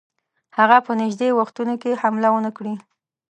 هغه 0.57 0.77
په 0.85 0.91
نیژدې 1.01 1.29
وختونو 1.39 1.73
کې 1.81 1.99
حمله 2.01 2.29
ونه 2.31 2.51
کړي. 2.57 2.75